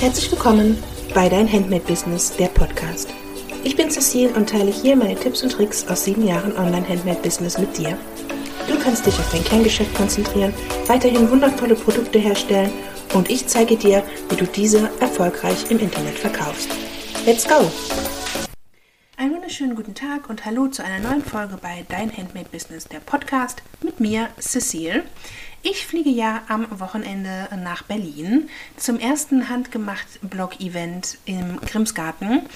[0.00, 0.82] Herzlich willkommen
[1.12, 3.12] bei Dein Handmade Business, der Podcast.
[3.64, 7.76] Ich bin Cecile und teile hier meine Tipps und Tricks aus sieben Jahren Online-Handmade-Business mit
[7.76, 7.98] dir.
[8.66, 10.54] Du kannst dich auf dein Kerngeschäft konzentrieren,
[10.86, 12.72] weiterhin wundervolle Produkte herstellen
[13.12, 16.70] und ich zeige dir, wie du diese erfolgreich im Internet verkaufst.
[17.26, 17.70] Let's go!
[19.18, 23.00] Einen wunderschönen guten Tag und hallo zu einer neuen Folge bei Dein Handmade Business, der
[23.00, 25.02] Podcast mit mir, Cecile.
[25.62, 28.48] Ich fliege ja am Wochenende nach Berlin
[28.78, 32.46] zum ersten handgemacht Blog-Event im Grimmsgarten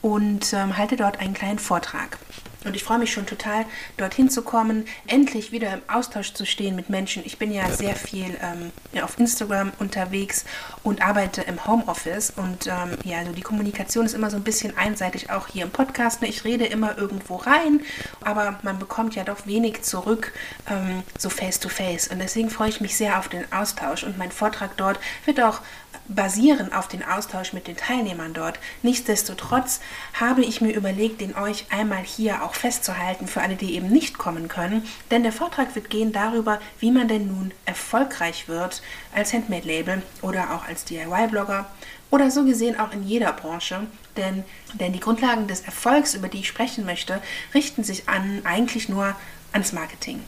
[0.00, 2.18] und ähm, halte dort einen kleinen Vortrag.
[2.64, 3.64] Und ich freue mich schon total,
[3.96, 7.22] dorthin zu kommen, endlich wieder im Austausch zu stehen mit Menschen.
[7.24, 10.44] Ich bin ja sehr viel ähm, auf Instagram unterwegs
[10.82, 12.32] und arbeite im Homeoffice.
[12.36, 15.70] Und ähm, ja, also die Kommunikation ist immer so ein bisschen einseitig, auch hier im
[15.70, 16.22] Podcast.
[16.22, 16.28] Ne?
[16.28, 17.80] Ich rede immer irgendwo rein,
[18.22, 20.32] aber man bekommt ja doch wenig zurück,
[20.70, 22.08] ähm, so face to face.
[22.08, 24.04] Und deswegen freue ich mich sehr auf den Austausch.
[24.04, 25.60] Und mein Vortrag dort wird auch
[26.08, 28.58] basieren auf den Austausch mit den Teilnehmern dort.
[28.82, 29.80] Nichtsdestotrotz
[30.14, 34.18] habe ich mir überlegt, den euch einmal hier auch festzuhalten für alle, die eben nicht
[34.18, 34.86] kommen können.
[35.10, 38.82] Denn der Vortrag wird gehen darüber, wie man denn nun erfolgreich wird
[39.14, 41.66] als Handmade-Label oder auch als DIY-Blogger
[42.10, 43.86] oder so gesehen auch in jeder Branche.
[44.16, 47.20] Denn, denn die Grundlagen des Erfolgs, über die ich sprechen möchte,
[47.54, 49.16] richten sich an eigentlich nur
[49.52, 50.22] ans Marketing.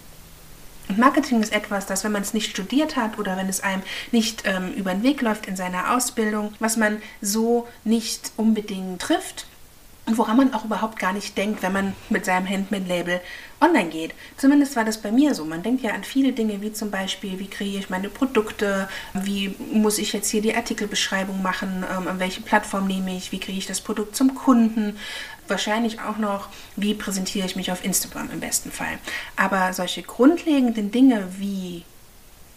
[0.89, 3.83] Und Marketing ist etwas, das, wenn man es nicht studiert hat oder wenn es einem
[4.13, 9.47] nicht ähm, über den Weg läuft in seiner Ausbildung, was man so nicht unbedingt trifft
[10.07, 13.21] und woran man auch überhaupt gar nicht denkt, wenn man mit seinem Handmade-Label
[13.61, 14.15] online geht.
[14.37, 15.45] Zumindest war das bei mir so.
[15.45, 19.55] Man denkt ja an viele Dinge, wie zum Beispiel, wie kreiere ich meine Produkte, wie
[19.73, 23.59] muss ich jetzt hier die Artikelbeschreibung machen, ähm, an welche Plattform nehme ich, wie kriege
[23.59, 24.97] ich das Produkt zum Kunden,
[25.49, 28.99] wahrscheinlich auch noch, wie präsentiere ich mich auf Instagram im besten Fall.
[29.37, 31.85] Aber solche grundlegenden Dinge wie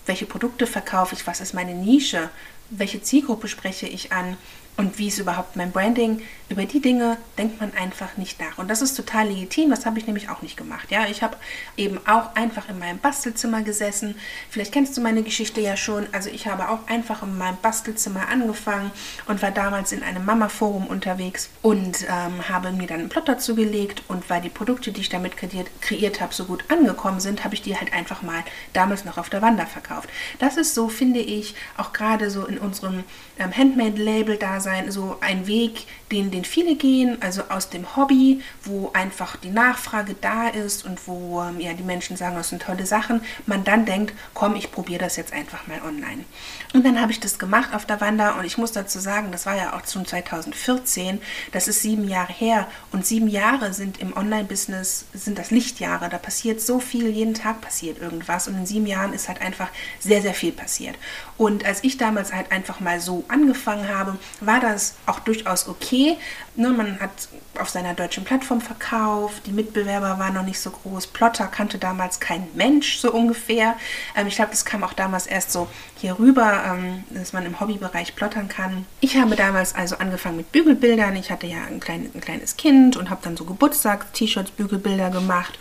[0.05, 2.29] welche Produkte verkaufe ich, was ist meine Nische,
[2.71, 4.37] welche Zielgruppe spreche ich an,
[4.79, 6.21] und wie ist überhaupt mein Branding?
[6.47, 8.57] Über die Dinge denkt man einfach nicht nach.
[8.57, 10.89] Und das ist total legitim, das habe ich nämlich auch nicht gemacht.
[10.89, 11.35] Ja, ich habe
[11.75, 14.15] eben auch einfach in meinem Bastelzimmer gesessen.
[14.49, 16.07] Vielleicht kennst du meine Geschichte ja schon.
[16.13, 18.89] Also ich habe auch einfach in meinem Bastelzimmer angefangen
[19.27, 24.03] und war damals in einem Mama-Forum unterwegs und ähm, habe mir dann einen Plotter zugelegt.
[24.07, 27.53] Und weil die Produkte, die ich damit kreiert, kreiert habe, so gut angekommen sind, habe
[27.53, 30.09] ich die halt einfach mal damals noch auf der Wander verkauft.
[30.39, 33.03] Das ist so, finde ich, auch gerade so in unserem
[33.37, 38.41] ähm, Handmade-Label da sein, so ein Weg, den, den viele gehen, also aus dem Hobby,
[38.63, 42.63] wo einfach die Nachfrage da ist und wo ähm, ja, die Menschen sagen, das sind
[42.63, 46.25] tolle Sachen, man dann denkt, komm, ich probiere das jetzt einfach mal online.
[46.73, 49.45] Und dann habe ich das gemacht auf der Wander und ich muss dazu sagen, das
[49.45, 54.15] war ja auch schon 2014, das ist sieben Jahre her und sieben Jahre sind im
[54.15, 58.87] Online-Business, sind das Lichtjahre, da passiert so viel, jeden Tag passiert irgendwas und in sieben
[58.87, 59.69] Jahren ist halt einfach
[59.99, 60.95] sehr, sehr viel passiert.
[61.37, 66.17] Und als ich damals halt einfach mal so angefangen habe, war das auch durchaus okay.
[66.55, 67.09] Ne, man hat
[67.57, 72.19] auf seiner deutschen Plattform verkauft, die Mitbewerber waren noch nicht so groß, Plotter kannte damals
[72.19, 73.75] kein Mensch so ungefähr.
[74.15, 75.67] Ähm, ich glaube, das kam auch damals erst so
[75.97, 78.85] hier rüber, ähm, dass man im Hobbybereich plottern kann.
[78.99, 81.15] Ich habe damals also angefangen mit Bügelbildern.
[81.15, 85.59] Ich hatte ja ein, klein, ein kleines Kind und habe dann so Geburtstags-T-Shirts, Bügelbilder gemacht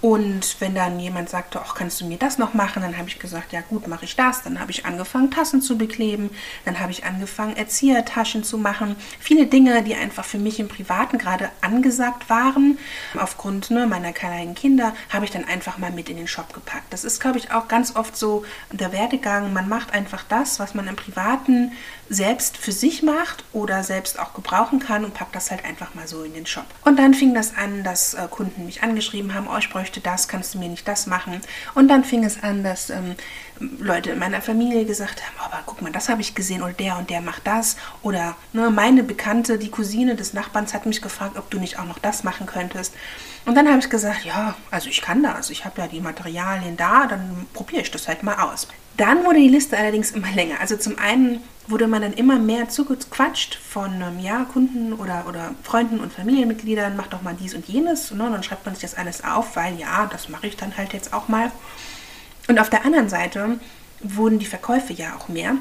[0.00, 3.18] und wenn dann jemand sagte, ach, kannst du mir das noch machen, dann habe ich
[3.18, 4.42] gesagt, ja gut, mache ich das.
[4.42, 6.30] Dann habe ich angefangen, Tassen zu bekleben.
[6.64, 8.96] Dann habe ich angefangen, Erziehertaschen zu machen.
[9.18, 12.78] Viele Dinge, die einfach für mich im Privaten gerade angesagt waren.
[13.18, 16.90] Aufgrund ne, meiner kleinen Kinder habe ich dann einfach mal mit in den Shop gepackt.
[16.90, 19.52] Das ist, glaube ich, auch ganz oft so der Werdegang.
[19.52, 21.72] Man macht einfach das, was man im Privaten
[22.10, 26.08] selbst für sich macht oder selbst auch gebrauchen kann und packt das halt einfach mal
[26.08, 26.64] so in den Shop.
[26.84, 29.60] Und dann fing das an, dass äh, Kunden mich angeschrieben haben, oh,
[29.98, 31.40] das, kannst du mir nicht das machen?
[31.74, 33.16] Und dann fing es an, dass ähm,
[33.80, 36.72] Leute in meiner Familie gesagt haben, oh, aber guck mal, das habe ich gesehen oder
[36.72, 37.76] der und der macht das.
[38.02, 41.86] Oder ne, meine Bekannte, die Cousine des Nachbarns hat mich gefragt, ob du nicht auch
[41.86, 42.94] noch das machen könntest.
[43.46, 46.76] Und dann habe ich gesagt, ja, also ich kann das, ich habe ja die Materialien
[46.76, 48.68] da, dann probiere ich das halt mal aus.
[48.96, 50.60] Dann wurde die Liste allerdings immer länger.
[50.60, 55.54] Also zum einen wurde man dann immer mehr zugequatscht von ähm, ja, Kunden oder, oder
[55.62, 58.10] Freunden und Familienmitgliedern, mach doch mal dies und jenes.
[58.10, 58.24] Ne?
[58.24, 60.92] Und dann schreibt man sich das alles auf, weil ja, das mache ich dann halt
[60.92, 61.50] jetzt auch mal.
[62.48, 63.58] Und auf der anderen Seite
[64.00, 65.54] wurden die Verkäufe ja auch mehr.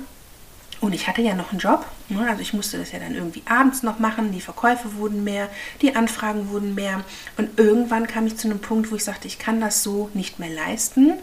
[0.81, 1.85] Und ich hatte ja noch einen Job?
[2.17, 4.31] Also ich musste das ja dann irgendwie abends noch machen.
[4.31, 5.49] Die Verkäufe wurden mehr,
[5.81, 7.03] die Anfragen wurden mehr.
[7.37, 10.39] Und irgendwann kam ich zu einem Punkt, wo ich sagte, ich kann das so nicht
[10.39, 11.13] mehr leisten,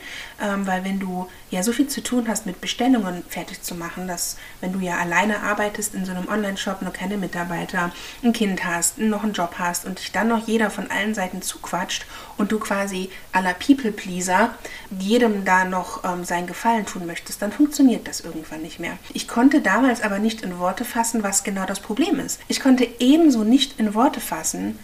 [0.41, 4.09] ähm, weil wenn du ja so viel zu tun hast, mit Bestellungen fertig zu machen,
[4.09, 7.93] dass wenn du ja alleine arbeitest in so einem Online-Shop, nur keine Mitarbeiter,
[8.23, 11.43] ein Kind hast, noch einen Job hast und dich dann noch jeder von allen Seiten
[11.43, 12.07] zuquatscht
[12.37, 14.55] und du quasi aller People-Pleaser
[14.99, 18.99] jedem da noch ähm, seinen Gefallen tun möchtest, dann funktioniert das irgendwann nicht mehr.
[19.13, 22.39] Ich konnte damals aber nicht in Worte fassen, was genau das Problem ist.
[22.49, 24.79] Ich konnte ebenso nicht in Worte fassen,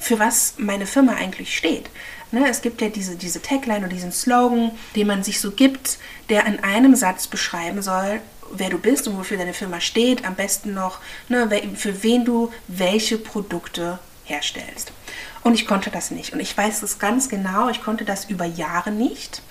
[0.00, 1.90] für was meine Firma eigentlich steht.
[2.32, 5.98] Ne, es gibt ja diese, diese Tagline oder diesen Slogan, den man sich so gibt,
[6.30, 10.24] der in einem Satz beschreiben soll, wer du bist und wofür deine Firma steht.
[10.24, 14.90] Am besten noch, ne, für wen du welche Produkte herstellst.
[15.42, 16.32] Und ich konnte das nicht.
[16.32, 19.42] Und ich weiß es ganz genau, ich konnte das über Jahre nicht.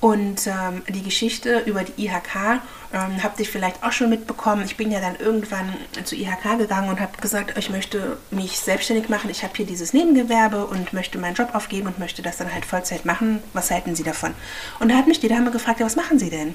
[0.00, 2.60] Und ähm, die Geschichte über die IHK
[2.92, 4.62] ähm, habt ihr vielleicht auch schon mitbekommen.
[4.64, 9.08] Ich bin ja dann irgendwann zur IHK gegangen und habe gesagt, ich möchte mich selbstständig
[9.08, 9.30] machen.
[9.30, 12.66] Ich habe hier dieses Nebengewerbe und möchte meinen Job aufgeben und möchte das dann halt
[12.66, 13.42] Vollzeit machen.
[13.54, 14.34] Was halten Sie davon?
[14.80, 16.54] Und da hat mich die Dame gefragt, ja, was machen Sie denn?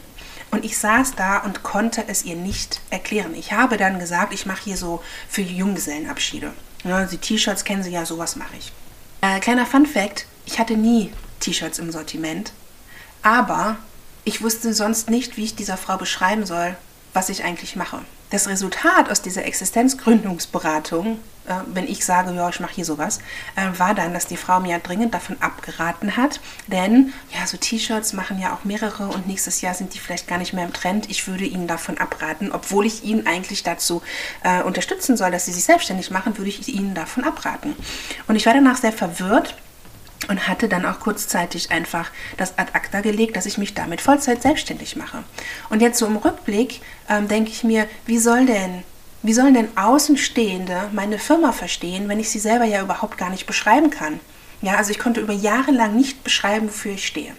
[0.51, 3.33] Und ich saß da und konnte es ihr nicht erklären.
[3.35, 6.53] Ich habe dann gesagt, ich mache hier so für Junggesellenabschiede.
[6.83, 8.71] Ja, die T-Shirts kennen Sie ja, sowas mache ich.
[9.21, 12.51] Äh, kleiner Fun Fact, ich hatte nie T-Shirts im Sortiment,
[13.21, 13.77] aber
[14.23, 16.75] ich wusste sonst nicht, wie ich dieser Frau beschreiben soll,
[17.13, 17.99] was ich eigentlich mache.
[18.29, 23.19] Das Resultat aus dieser Existenzgründungsberatung, äh, wenn ich sage, ja, ich mache hier sowas,
[23.57, 26.39] äh, war dann, dass die Frau mir dringend davon abgeraten hat.
[26.67, 30.37] Denn ja, so T-Shirts machen ja auch mehrere und nächstes Jahr sind die vielleicht gar
[30.37, 31.09] nicht mehr im Trend.
[31.09, 34.01] Ich würde ihnen davon abraten, obwohl ich ihnen eigentlich dazu
[34.43, 37.75] äh, unterstützen soll, dass sie sich selbstständig machen, würde ich ihnen davon abraten.
[38.29, 39.55] Und ich war danach sehr verwirrt
[40.27, 44.41] und hatte dann auch kurzzeitig einfach das ad acta gelegt, dass ich mich damit Vollzeit
[44.41, 45.23] selbstständig mache.
[45.69, 48.83] Und jetzt so im Rückblick ähm, denke ich mir, wie soll denn
[49.23, 53.45] wie sollen denn Außenstehende meine Firma verstehen, wenn ich sie selber ja überhaupt gar nicht
[53.45, 54.19] beschreiben kann?
[54.61, 57.33] Ja, also ich konnte über Jahre lang nicht beschreiben, wofür ich stehe.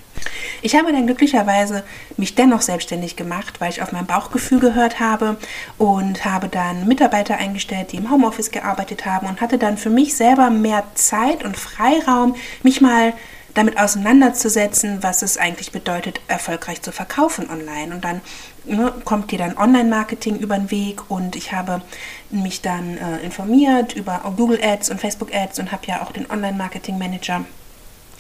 [0.61, 1.83] Ich habe dann glücklicherweise
[2.17, 5.37] mich dennoch selbstständig gemacht, weil ich auf mein Bauchgefühl gehört habe
[5.79, 10.15] und habe dann Mitarbeiter eingestellt, die im Homeoffice gearbeitet haben und hatte dann für mich
[10.15, 13.13] selber mehr Zeit und Freiraum, mich mal
[13.55, 17.95] damit auseinanderzusetzen, was es eigentlich bedeutet, erfolgreich zu verkaufen online.
[17.95, 18.21] Und dann
[18.65, 21.83] ne, kommt dir dann Online-Marketing über den Weg und ich habe
[22.31, 26.31] mich dann äh, informiert über Google Ads und Facebook Ads und habe ja auch den
[26.31, 27.45] Online-Marketing-Manager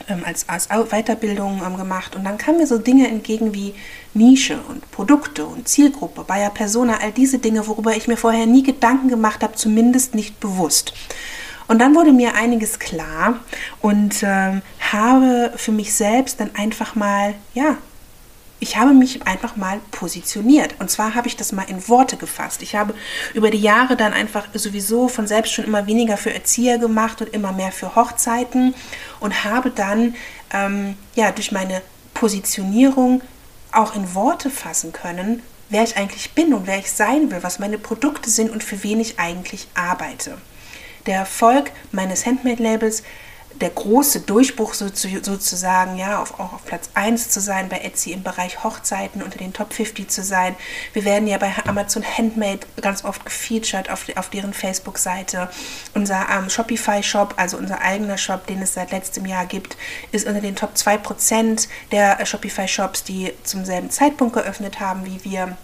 [0.08, 3.74] ähm, als, als Weiterbildung ähm, gemacht und dann kamen mir so Dinge entgegen wie
[4.14, 8.62] Nische und Produkte und Zielgruppe, Bayer Persona, all diese Dinge, worüber ich mir vorher nie
[8.62, 10.92] Gedanken gemacht habe, zumindest nicht bewusst.
[11.68, 13.38] Und dann wurde mir einiges klar
[13.80, 14.62] und ähm,
[14.92, 17.78] habe für mich selbst dann einfach mal, ja,
[18.62, 20.76] ich habe mich einfach mal positioniert.
[20.78, 22.62] Und zwar habe ich das mal in Worte gefasst.
[22.62, 22.94] Ich habe
[23.34, 27.34] über die Jahre dann einfach sowieso von selbst schon immer weniger für Erzieher gemacht und
[27.34, 28.76] immer mehr für Hochzeiten
[29.18, 30.14] und habe dann
[30.52, 31.82] ähm, ja durch meine
[32.14, 33.22] Positionierung
[33.72, 37.58] auch in Worte fassen können, wer ich eigentlich bin und wer ich sein will, was
[37.58, 40.38] meine Produkte sind und für wen ich eigentlich arbeite.
[41.06, 43.02] Der Erfolg meines Handmade-Labels
[43.60, 48.22] der große Durchbruch sozusagen, ja, auf, auch auf Platz 1 zu sein bei Etsy im
[48.22, 50.56] Bereich Hochzeiten unter den Top 50 zu sein.
[50.92, 55.48] Wir werden ja bei Amazon Handmade ganz oft gefeatured auf, auf deren Facebook-Seite.
[55.94, 59.76] Unser ähm, Shopify-Shop, also unser eigener Shop, den es seit letztem Jahr gibt,
[60.12, 65.24] ist unter den Top 2% der äh, Shopify-Shops, die zum selben Zeitpunkt geöffnet haben wie
[65.24, 65.56] wir.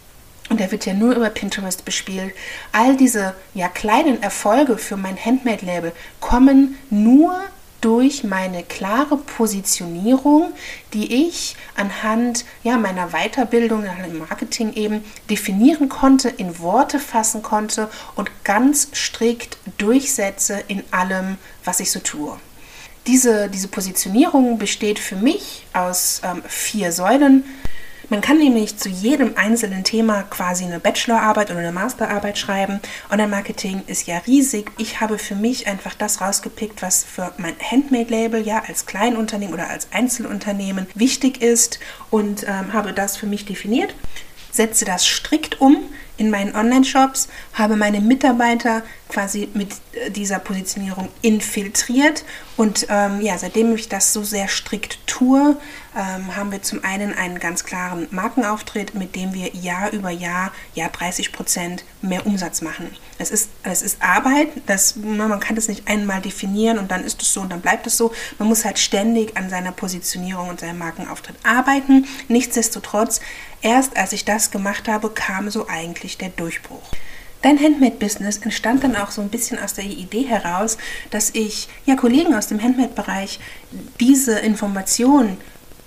[0.49, 2.35] Und der wird ja nur über Pinterest bespielt.
[2.73, 7.39] All diese ja kleinen Erfolge für mein Handmade-Label kommen nur
[7.81, 10.53] durch meine klare Positionierung,
[10.95, 17.89] die ich anhand ja, meiner Weiterbildung im Marketing eben definieren konnte, in Worte fassen konnte
[18.17, 22.37] und ganz strikt durchsetze in allem, was ich so tue.
[23.07, 27.45] Diese, diese Positionierung besteht für mich aus ähm, vier Säulen.
[28.11, 32.81] Man kann nämlich zu jedem einzelnen Thema quasi eine Bachelorarbeit oder eine Masterarbeit schreiben.
[33.11, 34.71] Online-Marketing ist ja riesig.
[34.79, 39.69] Ich habe für mich einfach das rausgepickt, was für mein Handmade-Label ja als Kleinunternehmen oder
[39.69, 43.95] als Einzelunternehmen wichtig ist und ähm, habe das für mich definiert.
[44.51, 45.77] Setze das strikt um
[46.17, 52.25] in meinen Online-Shops, habe meine Mitarbeiter quasi mit äh, dieser Positionierung infiltriert.
[52.57, 55.57] Und ähm, ja, seitdem ich das so sehr strikt tue,
[55.97, 60.53] ähm, haben wir zum einen einen ganz klaren Markenauftritt, mit dem wir Jahr über Jahr
[60.75, 62.91] ja 30 Prozent mehr Umsatz machen.
[63.19, 67.23] Es ist, es ist Arbeit, das, man kann das nicht einmal definieren und dann ist
[67.23, 68.13] es so und dann bleibt es so.
[68.39, 72.07] Man muss halt ständig an seiner Positionierung und seinem Markenauftritt arbeiten.
[72.29, 73.21] Nichtsdestotrotz,
[73.63, 76.91] erst als ich das gemacht habe, kam so eigentlich der Durchbruch.
[77.43, 80.77] Dein Handmade-Business entstand dann auch so ein bisschen aus der Idee heraus,
[81.11, 83.39] dass ich ja Kollegen aus dem Handmade-Bereich
[84.01, 85.39] diese Informationen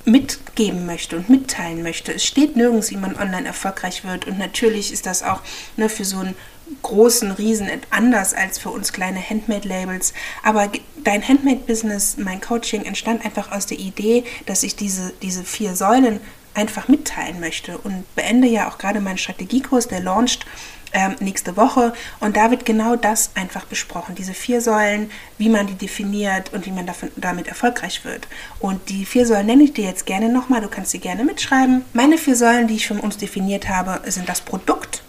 [0.06, 2.14] mitgeben möchte und mitteilen möchte.
[2.14, 4.28] Es steht nirgends, wie man online erfolgreich wird.
[4.28, 5.42] Und natürlich ist das auch
[5.78, 6.36] ne, für so einen
[6.82, 10.14] großen Riesen anders als für uns kleine Handmade-Labels.
[10.44, 10.72] Aber
[11.04, 16.22] dein Handmade-Business, mein Coaching entstand einfach aus der Idee, dass ich diese, diese vier Säulen
[16.54, 20.46] einfach mitteilen möchte und beende ja auch gerade meinen Strategiekurs, der launcht
[20.94, 21.94] ähm, nächste Woche.
[22.20, 24.16] Und da wird genau das einfach besprochen.
[24.16, 28.28] Diese vier Säulen, wie man die definiert und wie man davon, damit erfolgreich wird.
[28.60, 30.62] Und die vier Säulen nenne ich dir jetzt gerne nochmal.
[30.62, 31.86] Du kannst sie gerne mitschreiben.
[31.94, 35.04] Meine vier Säulen, die ich für uns definiert habe, sind das Produkt,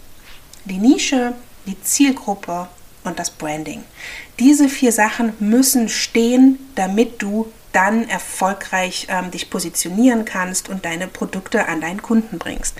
[0.65, 1.33] die Nische,
[1.65, 2.67] die Zielgruppe
[3.03, 3.83] und das Branding.
[4.39, 11.07] Diese vier Sachen müssen stehen, damit du dann erfolgreich ähm, dich positionieren kannst und deine
[11.07, 12.75] Produkte an deinen Kunden bringst.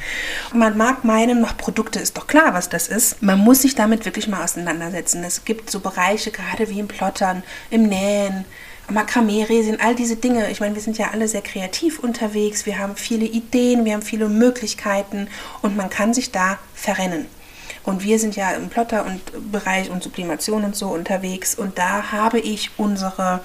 [0.52, 3.22] Und man mag meinen, noch Produkte ist doch klar, was das ist.
[3.22, 5.24] Man muss sich damit wirklich mal auseinandersetzen.
[5.24, 8.46] Es gibt so Bereiche, gerade wie im Plottern, im Nähen,
[8.90, 10.50] Makramee-Resin, all diese Dinge.
[10.52, 12.66] Ich meine, wir sind ja alle sehr kreativ unterwegs.
[12.66, 15.28] Wir haben viele Ideen, wir haben viele Möglichkeiten
[15.62, 17.26] und man kann sich da verrennen.
[17.84, 21.56] Und wir sind ja im Plotter- und Bereich und Sublimation und so unterwegs.
[21.56, 23.42] Und da habe ich unsere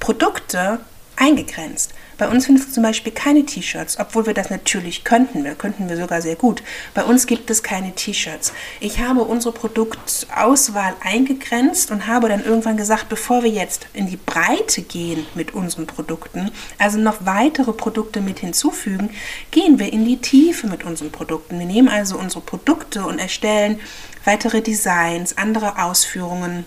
[0.00, 0.80] Produkte
[1.16, 1.92] eingegrenzt.
[2.18, 5.42] Bei uns findest du zum Beispiel keine T-Shirts, obwohl wir das natürlich könnten.
[5.42, 6.62] Wir könnten wir sogar sehr gut.
[6.94, 8.52] Bei uns gibt es keine T-Shirts.
[8.78, 14.18] Ich habe unsere Produktauswahl eingegrenzt und habe dann irgendwann gesagt, bevor wir jetzt in die
[14.18, 19.10] Breite gehen mit unseren Produkten, also noch weitere Produkte mit hinzufügen,
[19.50, 21.58] gehen wir in die Tiefe mit unseren Produkten.
[21.58, 23.80] Wir nehmen also unsere Produkte und erstellen
[24.24, 26.66] weitere Designs, andere Ausführungen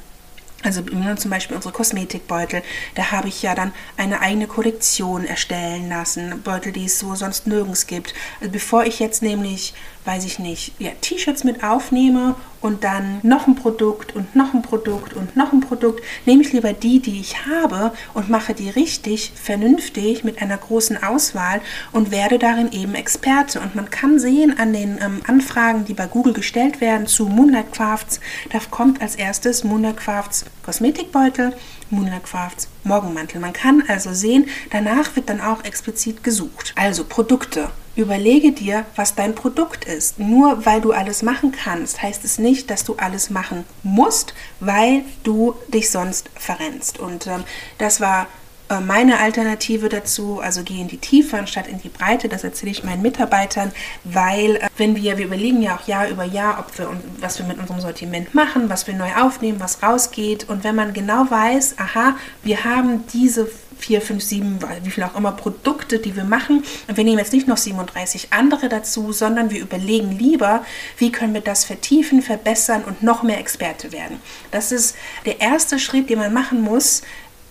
[0.63, 2.63] also zum Beispiel unsere Kosmetikbeutel,
[2.95, 6.41] da habe ich ja dann eine eigene Kollektion erstellen lassen.
[6.43, 8.13] Beutel, die es so sonst nirgends gibt.
[8.39, 9.73] Also bevor ich jetzt nämlich
[10.05, 14.61] weiß ich nicht, ja, T-Shirts mit aufnehme und dann noch ein Produkt und noch ein
[14.61, 18.69] Produkt und noch ein Produkt, nehme ich lieber die, die ich habe und mache die
[18.69, 23.59] richtig, vernünftig mit einer großen Auswahl und werde darin eben Experte.
[23.59, 27.71] Und man kann sehen an den ähm, Anfragen, die bei Google gestellt werden zu Moonlight
[27.73, 28.19] Crafts,
[28.51, 31.53] da kommt als erstes Moonlight Crafts Kosmetikbeutel,
[31.89, 33.39] Moonlight Crafts Morgenmantel.
[33.39, 36.73] Man kann also sehen, danach wird dann auch explizit gesucht.
[36.75, 37.69] Also Produkte.
[37.95, 40.19] Überlege dir, was dein Produkt ist.
[40.19, 45.03] Nur weil du alles machen kannst, heißt es nicht, dass du alles machen musst, weil
[45.23, 46.99] du dich sonst verrennst.
[46.99, 47.43] Und ähm,
[47.77, 48.27] das war
[48.67, 52.71] äh, meine Alternative dazu, also geh in die Tiefe anstatt in die Breite, das erzähle
[52.71, 53.71] ich meinen Mitarbeitern,
[54.03, 57.45] weil äh, wenn wir, wir überlegen ja auch Jahr über Jahr, ob wir, was wir
[57.45, 61.75] mit unserem Sortiment machen, was wir neu aufnehmen, was rausgeht und wenn man genau weiß,
[61.77, 63.47] aha, wir haben diese
[63.77, 66.63] vier, fünf, sieben, wie viel auch immer Produkte, die wir machen.
[66.87, 70.65] Und wir nehmen jetzt nicht noch 37 andere dazu, sondern wir überlegen lieber,
[70.97, 74.19] wie können wir das vertiefen, verbessern und noch mehr Experte werden.
[74.51, 77.01] Das ist der erste Schritt, den man machen muss,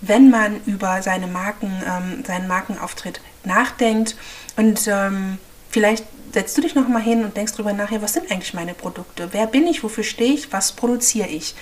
[0.01, 4.17] wenn man über seine Marken, ähm, seinen Markenauftritt nachdenkt.
[4.57, 5.39] Und ähm,
[5.71, 8.55] vielleicht setzt du dich noch mal hin und denkst darüber nach, ja, was sind eigentlich
[8.55, 9.29] meine Produkte?
[9.33, 9.83] Wer bin ich?
[9.83, 10.53] Wofür stehe ich?
[10.53, 11.55] Was produziere ich?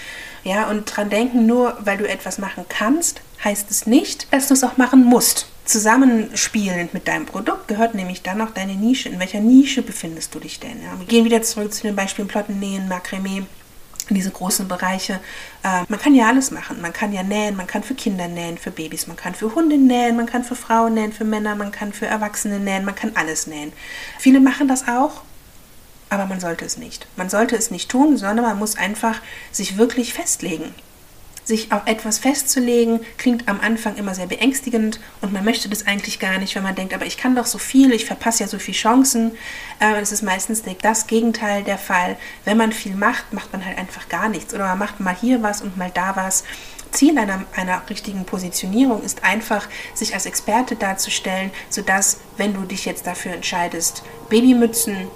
[0.43, 4.55] Ja, und dran denken, nur weil du etwas machen kannst, heißt es nicht, dass du
[4.55, 5.47] es auch machen musst.
[5.65, 9.09] Zusammenspielend mit deinem Produkt gehört nämlich dann auch deine Nische.
[9.09, 10.83] In welcher Nische befindest du dich denn?
[10.83, 13.45] Ja, wir gehen wieder zurück zu den Beispielen Plotten, Nähen, Makramee
[14.11, 15.21] diese großen Bereiche.
[15.63, 16.81] Äh, man kann ja alles machen.
[16.81, 19.79] Man kann ja nähen, man kann für Kinder nähen, für Babys, man kann für Hunde
[19.79, 23.13] nähen, man kann für Frauen nähen, für Männer, man kann für Erwachsene nähen, man kann
[23.15, 23.73] alles nähen.
[24.19, 25.23] Viele machen das auch,
[26.11, 27.07] aber man sollte es nicht.
[27.17, 30.75] Man sollte es nicht tun, sondern man muss einfach sich wirklich festlegen
[31.45, 36.21] sich auf etwas festzulegen, klingt am Anfang immer sehr beängstigend und man möchte das eigentlich
[36.21, 38.59] gar nicht, wenn man denkt, aber ich kann doch so viel, ich verpasse ja so
[38.59, 39.33] viele Chancen.
[39.81, 42.17] Äh, es ist meistens das Gegenteil der Fall.
[42.45, 45.43] Wenn man viel macht, macht man halt einfach gar nichts oder man macht mal hier
[45.43, 46.45] was und mal da was.
[46.93, 52.85] Ziel einer, einer richtigen Positionierung ist einfach, sich als Experte darzustellen, sodass, wenn du dich
[52.85, 55.09] jetzt dafür entscheidest, Babymützen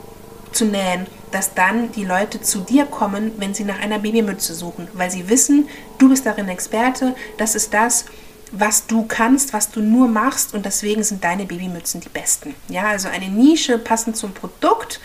[0.52, 4.88] zu nähen, dass dann die Leute zu dir kommen, wenn sie nach einer Babymütze suchen,
[4.94, 5.68] weil sie wissen,
[5.98, 8.06] du bist darin Experte, das ist das,
[8.52, 12.54] was du kannst, was du nur machst und deswegen sind deine Babymützen die besten.
[12.68, 15.00] Ja, also eine Nische passend zum Produkt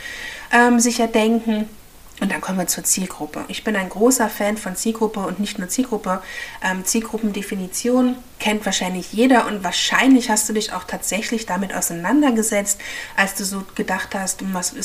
[0.54, 1.68] ähm, sicher denken
[2.22, 3.44] und dann kommen wir zur Zielgruppe.
[3.48, 6.22] Ich bin ein großer Fan von Zielgruppe und nicht nur Zielgruppe.
[6.64, 12.80] Ähm, Zielgruppendefinition kennt wahrscheinlich jeder und wahrscheinlich hast du dich auch tatsächlich damit auseinandergesetzt,
[13.18, 14.76] als du so gedacht hast, was,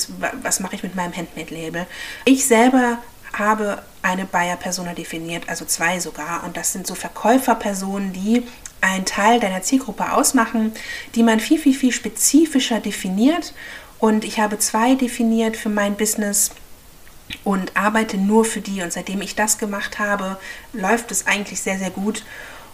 [0.42, 1.86] was mache ich mit meinem Handmade-Label.
[2.24, 2.98] Ich selber
[3.34, 6.42] habe eine Buyer-Persona definiert, also zwei sogar.
[6.44, 8.44] Und das sind so Verkäuferpersonen, die
[8.80, 10.72] einen Teil deiner Zielgruppe ausmachen,
[11.14, 13.52] die man viel, viel, viel spezifischer definiert.
[13.98, 16.50] Und ich habe zwei definiert für mein Business
[17.44, 18.82] und arbeite nur für die.
[18.82, 20.38] Und seitdem ich das gemacht habe,
[20.72, 22.24] läuft es eigentlich sehr, sehr gut.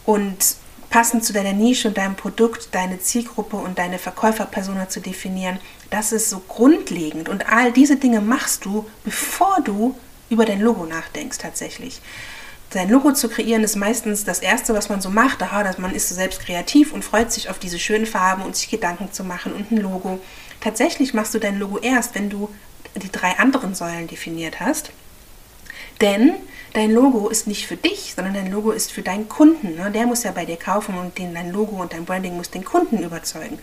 [0.04, 0.56] Und
[0.90, 5.58] passend zu deiner Nische und deinem Produkt, deine Zielgruppe und deine Verkäuferpersona zu definieren,
[5.90, 7.28] das ist so grundlegend.
[7.28, 9.94] Und all diese Dinge machst du, bevor du
[10.28, 12.00] über dein Logo nachdenkst tatsächlich.
[12.70, 15.42] Sein Logo zu kreieren ist meistens das Erste, was man so macht.
[15.42, 18.56] Aha, dass man ist so selbst kreativ und freut sich auf diese schönen Farben und
[18.56, 20.20] sich Gedanken zu machen und ein Logo
[20.62, 22.48] tatsächlich machst du dein Logo erst, wenn du
[22.96, 24.90] die drei anderen Säulen definiert hast.
[26.00, 26.34] Denn
[26.72, 29.76] dein Logo ist nicht für dich, sondern dein Logo ist für deinen Kunden.
[29.76, 29.90] Ne?
[29.90, 32.64] Der muss ja bei dir kaufen und den, dein Logo und dein Branding muss den
[32.64, 33.58] Kunden überzeugen.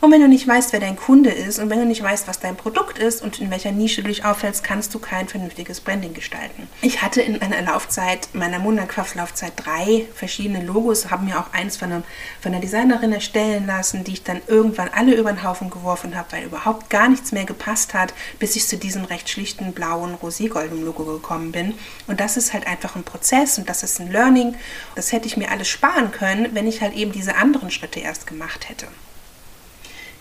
[0.00, 2.40] Und wenn du nicht weißt, wer dein Kunde ist und wenn du nicht weißt, was
[2.40, 6.14] dein Produkt ist und in welcher Nische du dich aufhältst, kannst du kein vernünftiges Branding
[6.14, 6.68] gestalten.
[6.80, 11.92] Ich hatte in meiner Laufzeit, meiner Monatkraftlaufzeit, drei verschiedene Logos, habe mir auch eins von,
[11.92, 12.04] einem,
[12.40, 16.32] von einer Designerin erstellen lassen, die ich dann irgendwann alle über den Haufen geworfen habe,
[16.32, 20.84] weil überhaupt gar nichts mehr gepasst hat, bis ich zu diesem recht schlichten blauen, roségoldenen
[20.84, 21.74] Logo gekommen bin.
[22.06, 24.54] Und das ist halt einfach ein Prozess und das ist ein Learning.
[24.94, 28.26] Das hätte ich mir alles sparen können, wenn ich halt eben diese anderen Schritte erst
[28.26, 28.86] gemacht hätte.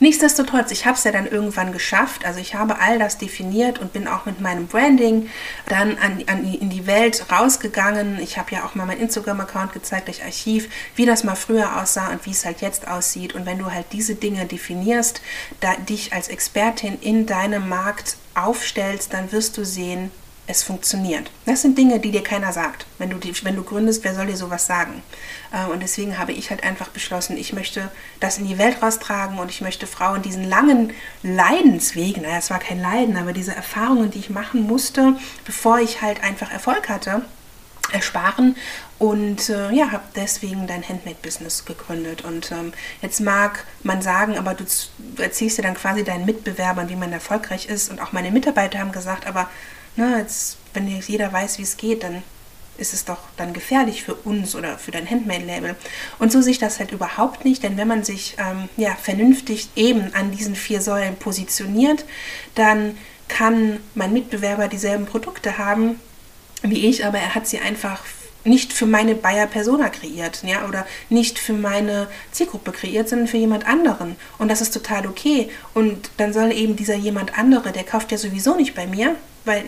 [0.03, 2.25] Nichtsdestotrotz, ich habe es ja dann irgendwann geschafft.
[2.25, 5.29] Also ich habe all das definiert und bin auch mit meinem Branding
[5.69, 8.19] dann an, an in die Welt rausgegangen.
[8.19, 12.09] Ich habe ja auch mal meinen Instagram-Account gezeigt, das Archiv, wie das mal früher aussah
[12.09, 13.33] und wie es halt jetzt aussieht.
[13.33, 15.21] Und wenn du halt diese Dinge definierst,
[15.61, 20.11] da, dich als Expertin in deinem Markt aufstellst, dann wirst du sehen,
[20.45, 21.31] es funktioniert.
[21.45, 22.85] Das sind Dinge, die dir keiner sagt.
[22.97, 25.01] Wenn du, die, wenn du gründest, wer soll dir sowas sagen?
[25.51, 29.39] Äh, und deswegen habe ich halt einfach beschlossen, ich möchte das in die Welt raustragen
[29.39, 34.11] und ich möchte Frauen diesen langen Leidensweg, naja, es war kein Leiden, aber diese Erfahrungen,
[34.11, 37.23] die ich machen musste, bevor ich halt einfach Erfolg hatte,
[37.91, 38.55] ersparen
[38.99, 42.23] und äh, ja, habe deswegen dein Handmade-Business gegründet.
[42.23, 44.63] Und ähm, jetzt mag man sagen, aber du
[45.17, 47.91] erzählst dir dann quasi deinen Mitbewerbern, wie man erfolgreich ist.
[47.91, 49.49] Und auch meine Mitarbeiter haben gesagt, aber
[49.95, 52.23] na, jetzt, wenn jetzt jeder weiß, wie es geht, dann
[52.77, 55.75] ist es doch dann gefährlich für uns oder für dein Handmade-Label.
[56.17, 59.69] Und so sehe ich das halt überhaupt nicht, denn wenn man sich ähm, ja, vernünftig
[59.75, 62.05] eben an diesen vier Säulen positioniert,
[62.55, 62.97] dann
[63.27, 65.99] kann mein Mitbewerber dieselben Produkte haben
[66.63, 68.01] wie ich, aber er hat sie einfach
[68.43, 73.37] nicht für meine Bayer Persona kreiert, ja, oder nicht für meine Zielgruppe kreiert, sondern für
[73.37, 74.15] jemand anderen.
[74.37, 75.49] Und das ist total okay.
[75.73, 79.63] Und dann soll eben dieser jemand andere, der kauft ja sowieso nicht bei mir, weil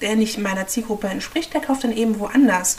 [0.00, 2.76] der nicht meiner Zielgruppe entspricht, der kauft dann eben woanders.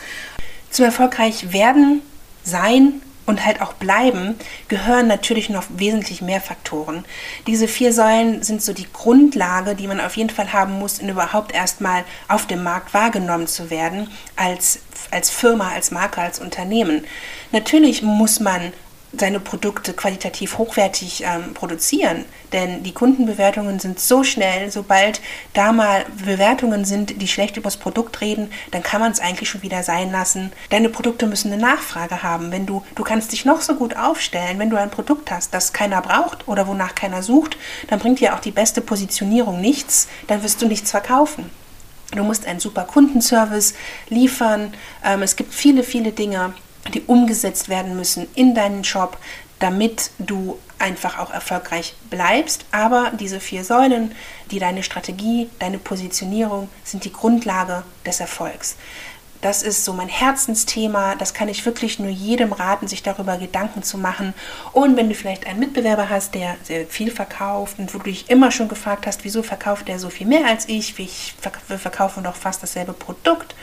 [0.69, 2.01] Zu erfolgreich werden,
[2.43, 4.35] sein und halt auch bleiben,
[4.67, 7.05] gehören natürlich noch wesentlich mehr Faktoren.
[7.47, 11.09] Diese vier Säulen sind so die Grundlage, die man auf jeden Fall haben muss, um
[11.09, 14.79] überhaupt erstmal auf dem Markt wahrgenommen zu werden, als,
[15.11, 17.05] als Firma, als Marke, als Unternehmen.
[17.51, 18.73] Natürlich muss man
[19.13, 22.25] seine Produkte qualitativ hochwertig ähm, produzieren.
[22.53, 25.21] Denn die Kundenbewertungen sind so schnell, sobald
[25.53, 29.49] da mal Bewertungen sind, die schlecht über das Produkt reden, dann kann man es eigentlich
[29.49, 30.51] schon wieder sein lassen.
[30.69, 32.51] Deine Produkte müssen eine Nachfrage haben.
[32.51, 35.73] Wenn du, du kannst dich noch so gut aufstellen, wenn du ein Produkt hast, das
[35.73, 37.57] keiner braucht oder wonach keiner sucht,
[37.89, 41.49] dann bringt dir auch die beste Positionierung nichts, dann wirst du nichts verkaufen.
[42.11, 43.73] Du musst einen super Kundenservice
[44.09, 44.73] liefern.
[45.03, 46.53] Ähm, es gibt viele, viele Dinge,
[46.93, 49.17] die umgesetzt werden müssen in deinen Job,
[49.59, 52.65] damit du einfach auch erfolgreich bleibst.
[52.71, 54.13] Aber diese vier Säulen,
[54.49, 58.75] die deine Strategie, deine Positionierung sind die Grundlage des Erfolgs.
[59.41, 61.15] Das ist so mein Herzensthema.
[61.15, 64.33] Das kann ich wirklich nur jedem raten, sich darüber Gedanken zu machen.
[64.71, 68.29] Und wenn du vielleicht einen Mitbewerber hast, der sehr viel verkauft und wo du dich
[68.29, 70.97] immer schon gefragt hast, wieso verkauft der so viel mehr als ich?
[70.97, 73.55] Wir verkaufen doch fast dasselbe Produkt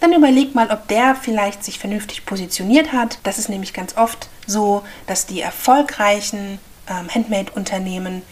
[0.00, 3.18] dann überleg mal, ob der vielleicht sich vernünftig positioniert hat.
[3.22, 6.58] Das ist nämlich ganz oft so, dass die erfolgreichen
[6.88, 8.22] ähm, Handmade-Unternehmen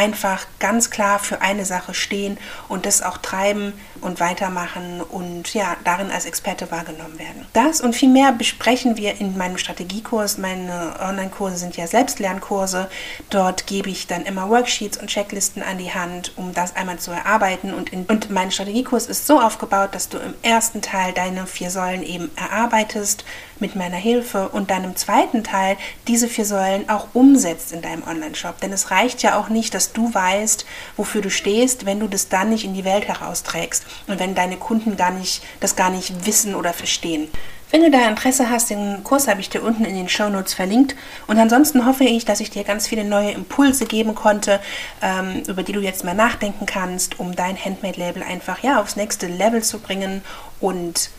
[0.00, 5.76] einfach ganz klar für eine Sache stehen und das auch treiben und weitermachen und ja,
[5.84, 7.44] darin als Experte wahrgenommen werden.
[7.52, 10.38] Das und viel mehr besprechen wir in meinem Strategiekurs.
[10.38, 12.88] Meine Online-Kurse sind ja Selbstlernkurse.
[13.28, 17.10] Dort gebe ich dann immer Worksheets und Checklisten an die Hand, um das einmal zu
[17.10, 17.74] erarbeiten.
[17.74, 21.70] Und, in, und mein Strategiekurs ist so aufgebaut, dass du im ersten Teil deine vier
[21.70, 23.26] Säulen eben erarbeitest
[23.58, 25.76] mit meiner Hilfe und dann im zweiten Teil
[26.08, 28.58] diese vier Säulen auch umsetzt in deinem Online-Shop.
[28.60, 30.64] Denn es reicht ja auch nicht, du weißt,
[30.96, 34.56] wofür du stehst, wenn du das dann nicht in die Welt herausträgst und wenn deine
[34.56, 37.28] Kunden gar nicht, das gar nicht wissen oder verstehen.
[37.70, 40.54] Wenn du da Interesse hast, den Kurs habe ich dir unten in den Show Notes
[40.54, 40.96] verlinkt.
[41.28, 44.58] Und ansonsten hoffe ich, dass ich dir ganz viele neue Impulse geben konnte,
[45.02, 49.28] ähm, über die du jetzt mal nachdenken kannst, um dein Handmade-Label einfach ja aufs nächste
[49.28, 50.22] Level zu bringen.
[50.58, 51.10] Und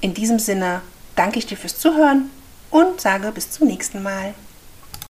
[0.00, 0.82] in diesem Sinne
[1.14, 2.30] danke ich dir fürs Zuhören
[2.70, 4.34] und sage bis zum nächsten Mal.